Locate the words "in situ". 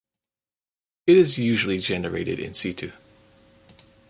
2.39-2.91